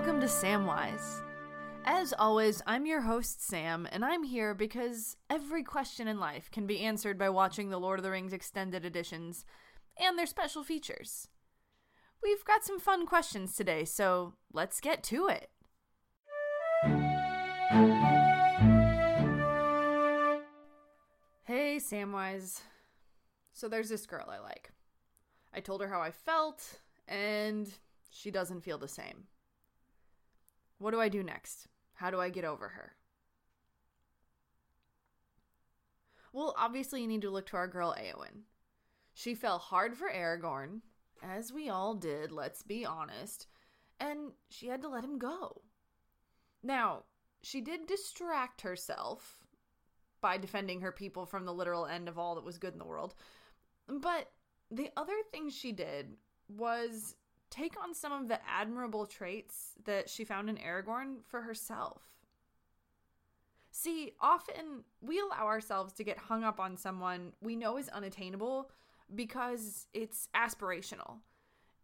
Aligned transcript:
welcome 0.00 0.18
to 0.18 0.26
Samwise. 0.26 1.20
As 1.84 2.14
always, 2.18 2.62
I'm 2.66 2.86
your 2.86 3.02
host, 3.02 3.46
Sam, 3.46 3.86
and 3.92 4.02
I'm 4.02 4.22
here 4.22 4.54
because 4.54 5.18
every 5.28 5.62
question 5.62 6.08
in 6.08 6.18
life 6.18 6.50
can 6.50 6.66
be 6.66 6.80
answered 6.80 7.18
by 7.18 7.28
watching 7.28 7.68
the 7.68 7.78
Lord 7.78 7.98
of 7.98 8.02
the 8.02 8.10
Rings 8.10 8.32
extended 8.32 8.86
editions 8.86 9.44
and 9.98 10.18
their 10.18 10.24
special 10.24 10.64
features. 10.64 11.28
We've 12.22 12.42
got 12.46 12.64
some 12.64 12.80
fun 12.80 13.04
questions 13.04 13.54
today, 13.54 13.84
so 13.84 14.32
let's 14.54 14.80
get 14.80 15.02
to 15.02 15.28
it. 15.28 15.50
Hey, 21.44 21.78
Samwise. 21.78 22.62
So 23.52 23.68
there's 23.68 23.90
this 23.90 24.06
girl 24.06 24.30
I 24.30 24.38
like. 24.38 24.70
I 25.52 25.60
told 25.60 25.82
her 25.82 25.88
how 25.88 26.00
I 26.00 26.10
felt, 26.10 26.80
and 27.06 27.70
she 28.10 28.30
doesn't 28.30 28.62
feel 28.62 28.78
the 28.78 28.88
same. 28.88 29.24
What 30.80 30.92
do 30.92 31.00
I 31.00 31.10
do 31.10 31.22
next? 31.22 31.68
How 31.92 32.10
do 32.10 32.18
I 32.18 32.30
get 32.30 32.44
over 32.44 32.70
her? 32.70 32.96
Well, 36.32 36.54
obviously, 36.56 37.02
you 37.02 37.06
need 37.06 37.20
to 37.20 37.30
look 37.30 37.46
to 37.48 37.56
our 37.56 37.68
girl 37.68 37.94
Eowyn. 38.00 38.44
She 39.12 39.34
fell 39.34 39.58
hard 39.58 39.94
for 39.94 40.10
Aragorn, 40.10 40.80
as 41.22 41.52
we 41.52 41.68
all 41.68 41.94
did, 41.94 42.32
let's 42.32 42.62
be 42.62 42.86
honest, 42.86 43.46
and 43.98 44.32
she 44.48 44.68
had 44.68 44.80
to 44.80 44.88
let 44.88 45.04
him 45.04 45.18
go. 45.18 45.60
Now, 46.62 47.02
she 47.42 47.60
did 47.60 47.86
distract 47.86 48.62
herself 48.62 49.38
by 50.22 50.38
defending 50.38 50.80
her 50.80 50.92
people 50.92 51.26
from 51.26 51.44
the 51.44 51.52
literal 51.52 51.84
end 51.84 52.08
of 52.08 52.18
all 52.18 52.36
that 52.36 52.44
was 52.44 52.56
good 52.56 52.72
in 52.72 52.78
the 52.78 52.86
world, 52.86 53.14
but 53.86 54.30
the 54.70 54.88
other 54.96 55.16
thing 55.30 55.50
she 55.50 55.72
did 55.72 56.16
was 56.48 57.16
take 57.50 57.74
on 57.82 57.94
some 57.94 58.12
of 58.12 58.28
the 58.28 58.38
admirable 58.48 59.06
traits 59.06 59.72
that 59.84 60.08
she 60.08 60.24
found 60.24 60.48
in 60.48 60.56
Aragorn 60.56 61.16
for 61.26 61.42
herself. 61.42 62.02
See, 63.72 64.12
often 64.20 64.84
we 65.00 65.20
allow 65.20 65.46
ourselves 65.46 65.92
to 65.94 66.04
get 66.04 66.18
hung 66.18 66.44
up 66.44 66.58
on 66.58 66.76
someone 66.76 67.32
we 67.40 67.56
know 67.56 67.76
is 67.76 67.88
unattainable 67.88 68.70
because 69.14 69.86
it's 69.92 70.28
aspirational. 70.34 71.18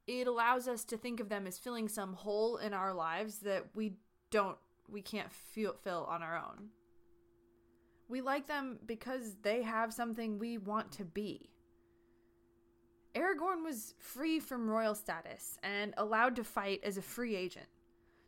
It 0.07 0.27
allows 0.27 0.69
us 0.69 0.85
to 0.85 0.97
think 0.97 1.21
of 1.21 1.29
them 1.29 1.47
as 1.47 1.59
filling 1.59 1.89
some 1.89 2.15
hole 2.15 2.59
in 2.59 2.73
our 2.73 2.95
lives 2.95 3.39
that 3.41 3.67
we 3.75 3.95
don't 4.31 4.59
we 4.89 5.03
can't 5.03 5.33
feel, 5.33 5.75
fill 5.83 6.07
on 6.09 6.23
our 6.23 6.37
own. 6.37 6.69
We 8.09 8.21
like 8.21 8.47
them 8.47 8.79
because 8.87 9.35
they 9.43 9.63
have 9.63 9.93
something 9.93 10.39
we 10.39 10.59
want 10.59 10.93
to 10.93 11.05
be. 11.05 11.51
Aragorn 13.17 13.65
was 13.65 13.95
free 13.99 14.39
from 14.39 14.69
royal 14.69 14.95
status 14.95 15.57
and 15.63 15.95
allowed 15.97 16.37
to 16.37 16.45
fight 16.45 16.81
as 16.85 16.99
a 16.99 17.03
free 17.03 17.35
agent, 17.35 17.67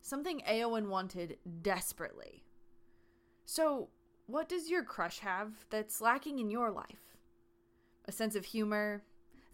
something 0.01 0.41
Eowyn 0.49 0.89
wanted 0.89 1.37
desperately. 1.61 2.45
So, 3.45 3.91
what 4.27 4.49
does 4.49 4.71
your 4.71 4.83
crush 4.83 5.19
have 5.19 5.67
that's 5.69 6.01
lacking 6.01 6.39
in 6.39 6.51
your 6.51 6.71
life? 6.71 7.17
A 8.07 8.13
sense 8.13 8.35
of 8.35 8.47
humor, 8.47 9.03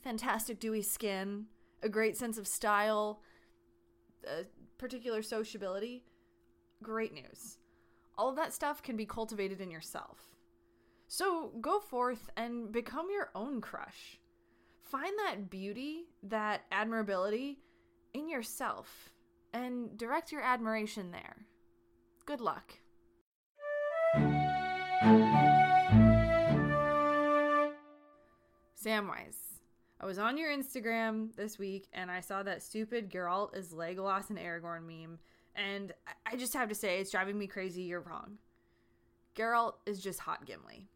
fantastic 0.01 0.61
dewy 0.61 0.83
skin, 0.83 1.47
a 1.83 1.89
great 1.89 2.17
sense 2.17 2.39
of 2.39 2.47
style, 2.47 3.21
a 4.25 4.45
particular 4.79 5.23
sociability? 5.23 6.05
Great 6.83 7.13
news. 7.13 7.59
All 8.17 8.31
of 8.31 8.37
that 8.37 8.53
stuff 8.53 8.83
can 8.83 8.97
be 8.97 9.07
cultivated 9.07 9.61
in 9.61 9.71
yourself. 9.71 10.37
So 11.09 11.53
go 11.61 11.81
forth 11.81 12.31
and 12.37 12.71
become 12.71 13.11
your 13.11 13.31
own 13.35 13.61
crush 13.61 14.21
find 14.85 15.19
that 15.27 15.51
beauty, 15.51 16.05
that 16.23 16.63
admirability 16.71 17.59
in 18.13 18.29
yourself 18.29 19.11
and 19.53 19.97
direct 19.97 20.31
your 20.31 20.43
admiration 20.43 21.11
there. 21.11 21.47
Good 22.27 22.41
luck. 22.41 22.75
Samwise, 28.83 29.39
I 30.01 30.07
was 30.07 30.19
on 30.19 30.37
your 30.37 30.51
Instagram 30.51 31.35
this 31.35 31.59
week 31.59 31.89
and 31.93 32.11
I 32.11 32.21
saw 32.21 32.43
that 32.43 32.63
stupid 32.63 33.11
Geralt 33.11 33.57
is 33.57 33.73
Legolas 33.73 34.29
and 34.29 34.39
Aragorn 34.39 34.87
meme, 34.87 35.19
and 35.57 35.93
I 36.27 36.37
just 36.37 36.53
have 36.55 36.69
to 36.69 36.75
say, 36.75 36.99
it's 36.99 37.11
driving 37.11 37.39
me 37.39 37.47
crazy. 37.47 37.83
You're 37.83 38.01
wrong. 38.01 38.39
Geralt 39.35 39.75
is 39.87 40.01
just 40.01 40.21
hot 40.21 40.45
Gimli 40.45 40.89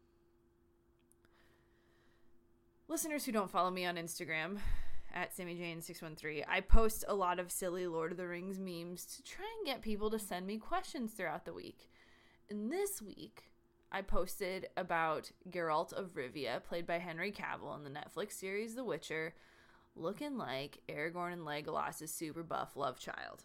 listeners 2.89 3.23
who 3.23 3.31
don't 3.31 3.51
follow 3.51 3.69
me 3.69 3.85
on 3.85 3.95
Instagram 3.95 4.57
at 5.13 5.35
SammyJane613, 5.35 6.43
I 6.49 6.59
post 6.59 7.05
a 7.07 7.13
lot 7.13 7.39
of 7.39 7.51
silly 7.51 7.85
Lord 7.85 8.11
of 8.11 8.17
the 8.17 8.27
Rings 8.27 8.59
memes 8.59 9.05
to 9.05 9.23
try 9.23 9.45
and 9.57 9.65
get 9.65 9.83
people 9.83 10.09
to 10.09 10.19
send 10.19 10.47
me 10.47 10.57
questions 10.57 11.13
throughout 11.13 11.45
the 11.45 11.53
week. 11.53 11.87
And 12.49 12.71
this 12.71 12.99
week, 12.99 13.43
I 13.91 14.01
posted 14.01 14.69
about 14.75 15.31
Geralt 15.49 15.93
of 15.93 16.15
Rivia, 16.15 16.63
played 16.63 16.87
by 16.87 16.97
Henry 16.97 17.31
Cavill 17.31 17.77
in 17.77 17.83
the 17.83 17.91
Netflix 17.91 18.33
series 18.33 18.73
The 18.73 18.83
Witcher, 18.83 19.35
looking 19.95 20.37
like 20.37 20.79
Aragorn 20.89 21.33
and 21.33 21.41
Legolas' 21.43 22.09
super 22.09 22.43
buff 22.43 22.75
love 22.75 22.99
child. 22.99 23.43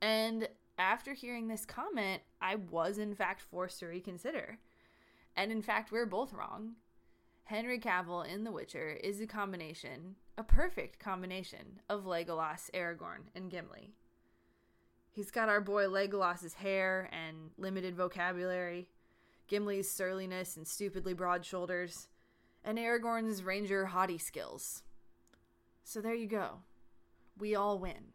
And 0.00 0.48
after 0.78 1.12
hearing 1.12 1.46
this 1.46 1.64
comment, 1.64 2.22
I 2.40 2.56
was 2.56 2.98
in 2.98 3.14
fact 3.14 3.40
forced 3.40 3.78
to 3.80 3.86
reconsider. 3.86 4.58
And 5.36 5.52
in 5.52 5.62
fact, 5.62 5.92
we 5.92 5.98
we're 5.98 6.06
both 6.06 6.32
wrong. 6.32 6.74
Henry 7.44 7.78
Cavill 7.78 8.26
in 8.26 8.44
The 8.44 8.52
Witcher 8.52 8.90
is 9.02 9.20
a 9.20 9.26
combination, 9.26 10.16
a 10.38 10.42
perfect 10.42 10.98
combination 10.98 11.80
of 11.88 12.04
Legolas, 12.04 12.70
Aragorn, 12.72 13.24
and 13.34 13.50
Gimli. 13.50 13.92
He's 15.10 15.30
got 15.30 15.48
our 15.48 15.60
boy 15.60 15.88
Legolas's 15.88 16.54
hair 16.54 17.10
and 17.12 17.50
limited 17.58 17.94
vocabulary, 17.94 18.88
Gimli's 19.48 19.90
surliness 19.90 20.56
and 20.56 20.66
stupidly 20.66 21.12
broad 21.12 21.44
shoulders, 21.44 22.08
and 22.64 22.78
Aragorn's 22.78 23.42
ranger 23.42 23.86
haughty 23.86 24.18
skills. 24.18 24.82
So 25.84 26.00
there 26.00 26.14
you 26.14 26.28
go. 26.28 26.60
We 27.38 27.54
all 27.54 27.78
win. 27.78 28.14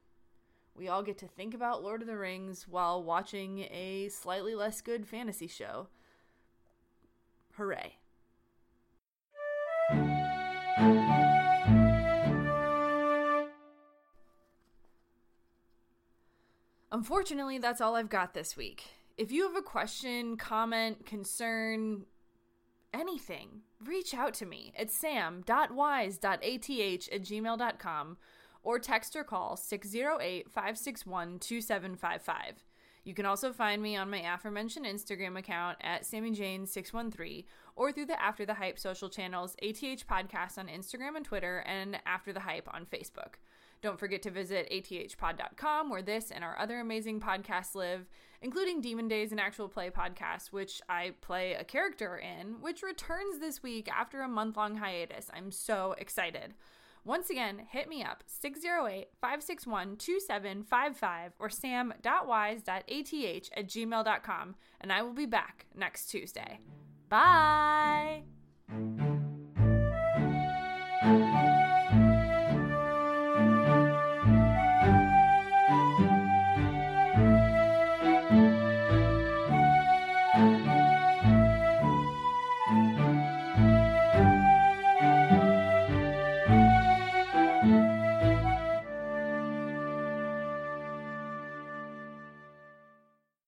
We 0.73 0.87
all 0.87 1.03
get 1.03 1.17
to 1.19 1.27
think 1.27 1.53
about 1.53 1.83
Lord 1.83 2.01
of 2.01 2.07
the 2.07 2.17
Rings 2.17 2.67
while 2.67 3.03
watching 3.03 3.59
a 3.71 4.09
slightly 4.09 4.55
less 4.55 4.81
good 4.81 5.05
fantasy 5.05 5.47
show. 5.47 5.89
Hooray. 7.53 7.97
Unfortunately, 16.91 17.57
that's 17.57 17.81
all 17.81 17.95
I've 17.95 18.09
got 18.09 18.33
this 18.33 18.55
week. 18.55 18.85
If 19.17 19.31
you 19.31 19.47
have 19.47 19.55
a 19.55 19.61
question, 19.61 20.37
comment, 20.37 21.05
concern, 21.05 22.05
anything, 22.93 23.61
reach 23.83 24.13
out 24.13 24.33
to 24.35 24.45
me 24.45 24.73
at 24.77 24.91
sam.wise.ath 24.91 26.23
at 26.23 27.21
gmail.com 27.21 28.17
or 28.63 28.79
text 28.79 29.15
or 29.15 29.23
call 29.23 29.57
608 29.57 30.51
561 30.51 31.39
2755. 31.39 32.65
You 33.03 33.13
can 33.13 33.25
also 33.25 33.53
find 33.53 33.81
me 33.81 33.95
on 33.95 34.09
my 34.09 34.19
aforementioned 34.33 34.85
Instagram 34.85 35.37
account 35.39 35.77
at 35.79 36.03
SammyJane613 36.03 37.45
or 37.77 37.93
through 37.93 38.07
the 38.07 38.21
After 38.21 38.45
the 38.45 38.55
Hype 38.55 38.77
social 38.77 39.09
channels, 39.09 39.55
ATH 39.61 40.05
Podcast 40.05 40.57
on 40.57 40.67
Instagram 40.67 41.15
and 41.15 41.23
Twitter, 41.23 41.59
and 41.65 41.97
After 42.05 42.33
the 42.33 42.41
Hype 42.41 42.67
on 42.73 42.85
Facebook. 42.85 43.35
Don't 43.81 43.99
forget 43.99 44.21
to 44.23 44.31
visit 44.31 44.69
athpod.com 44.71 45.89
where 45.89 46.01
this 46.01 46.31
and 46.31 46.43
our 46.43 46.57
other 46.57 46.79
amazing 46.79 47.19
podcasts 47.19 47.75
live, 47.75 48.07
including 48.41 48.81
Demon 48.81 49.07
Days 49.07 49.31
and 49.31 49.39
Actual 49.39 49.69
Play 49.69 49.89
podcast, 49.89 50.47
which 50.51 50.81
I 50.89 51.13
play 51.21 51.53
a 51.53 51.63
character 51.63 52.17
in, 52.17 52.61
which 52.61 52.83
returns 52.83 53.39
this 53.39 53.61
week 53.61 53.89
after 53.89 54.21
a 54.21 54.27
month 54.27 54.57
long 54.57 54.77
hiatus. 54.77 55.29
I'm 55.33 55.51
so 55.51 55.95
excited. 55.97 56.53
Once 57.05 57.29
again, 57.29 57.61
hit 57.69 57.87
me 57.87 58.03
up 58.03 58.21
608 58.25 59.07
561 59.21 59.95
2755 59.95 61.31
or 61.39 61.49
sam.wise.ath 61.49 62.67
at 62.67 63.67
gmail.com, 63.67 64.55
and 64.81 64.91
I 64.91 65.01
will 65.01 65.13
be 65.13 65.25
back 65.25 65.67
next 65.73 66.07
Tuesday. 66.07 66.59
Bye! 67.07 68.23